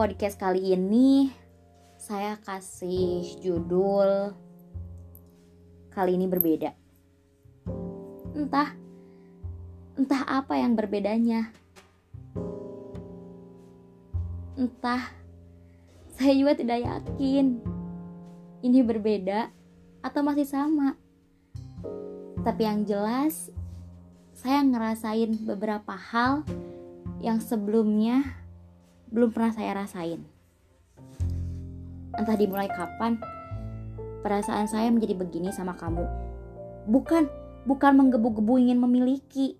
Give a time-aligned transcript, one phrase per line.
[0.00, 1.28] podcast kali ini
[2.00, 4.32] saya kasih judul
[5.92, 6.72] kali ini berbeda.
[8.32, 8.72] Entah
[10.00, 11.52] entah apa yang berbedanya.
[14.56, 15.12] Entah
[16.16, 17.60] saya juga tidak yakin
[18.64, 19.52] ini berbeda
[20.00, 20.96] atau masih sama.
[22.40, 23.52] Tapi yang jelas
[24.32, 26.48] saya ngerasain beberapa hal
[27.20, 28.39] yang sebelumnya
[29.10, 30.22] belum pernah saya rasain.
[32.14, 33.18] Entah dimulai kapan,
[34.22, 36.06] perasaan saya menjadi begini sama kamu.
[36.86, 37.26] Bukan,
[37.66, 39.58] bukan menggebu-gebu ingin memiliki,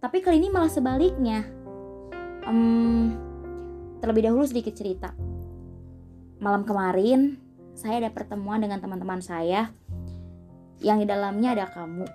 [0.00, 1.44] tapi kali ini malah sebaliknya.
[2.48, 3.16] Um,
[4.00, 5.12] terlebih dahulu sedikit cerita.
[6.40, 7.36] Malam kemarin,
[7.76, 9.68] saya ada pertemuan dengan teman-teman saya
[10.80, 12.08] yang di dalamnya ada kamu.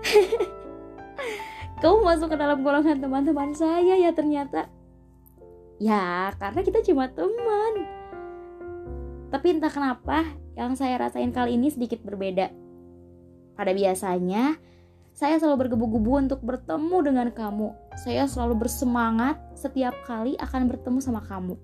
[1.84, 4.79] kamu masuk ke dalam golongan teman-teman saya ya ternyata.
[5.80, 7.88] Ya, karena kita cuma teman.
[9.32, 12.52] Tapi entah kenapa, yang saya rasain kali ini sedikit berbeda.
[13.56, 14.60] Pada biasanya,
[15.16, 17.72] saya selalu bergebu-gebu untuk bertemu dengan kamu.
[17.96, 21.56] Saya selalu bersemangat setiap kali akan bertemu sama kamu.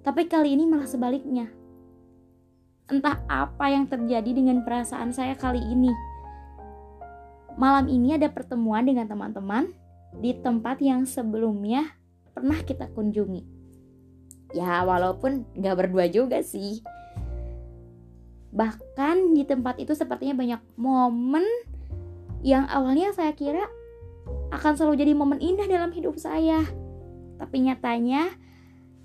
[0.00, 1.52] Tapi kali ini malah sebaliknya.
[2.88, 5.92] Entah apa yang terjadi dengan perasaan saya kali ini
[7.56, 9.72] malam ini ada pertemuan dengan teman-teman
[10.20, 11.88] di tempat yang sebelumnya
[12.32, 13.42] pernah kita kunjungi.
[14.52, 16.84] Ya, walaupun nggak berdua juga sih.
[18.52, 21.44] Bahkan di tempat itu sepertinya banyak momen
[22.44, 23.64] yang awalnya saya kira
[24.52, 26.60] akan selalu jadi momen indah dalam hidup saya.
[27.40, 28.28] Tapi nyatanya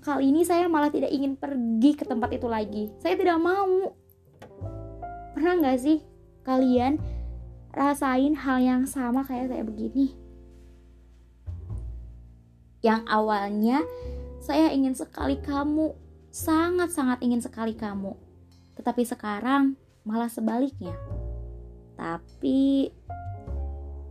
[0.04, 2.92] kali ini saya malah tidak ingin pergi ke tempat itu lagi.
[3.00, 3.96] Saya tidak mau.
[5.32, 6.04] Pernah nggak sih
[6.44, 7.00] kalian
[7.72, 10.27] rasain hal yang sama kayak saya begini.
[12.84, 13.78] Yang awalnya
[14.38, 15.94] saya ingin sekali kamu,
[16.30, 18.14] sangat-sangat ingin sekali kamu.
[18.78, 19.74] Tetapi sekarang
[20.06, 20.94] malah sebaliknya.
[21.98, 22.88] Tapi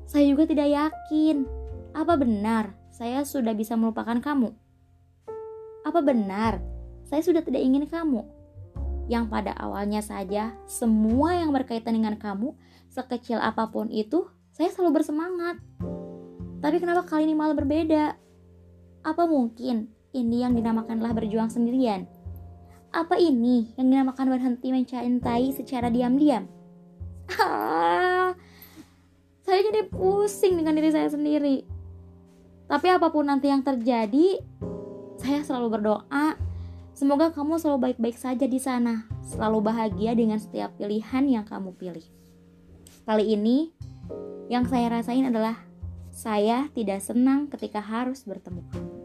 [0.07, 1.47] saya juga tidak yakin
[1.95, 4.51] apa benar saya sudah bisa melupakan kamu.
[5.87, 6.59] Apa benar
[7.07, 8.27] saya sudah tidak ingin kamu?
[9.07, 12.51] Yang pada awalnya saja semua yang berkaitan dengan kamu
[12.91, 15.63] sekecil apa pun itu, saya selalu bersemangat.
[16.59, 18.26] Tapi kenapa kali ini malah berbeda?
[19.07, 22.03] Apa mungkin ini yang dinamakanlah berjuang sendirian?
[22.91, 26.43] Apa ini yang dinamakan berhenti mencintai secara diam-diam?
[27.39, 28.35] Ah,
[29.47, 31.63] saya jadi pusing dengan diri saya sendiri.
[32.67, 34.43] Tapi apa pun nanti yang terjadi,
[35.23, 36.35] saya selalu berdoa
[36.91, 42.03] semoga kamu selalu baik-baik saja di sana, selalu bahagia dengan setiap pilihan yang kamu pilih.
[43.07, 43.71] Kali ini
[44.51, 45.63] yang saya rasain adalah
[46.11, 48.96] saya tidak senang ketika harus bertemu kamu.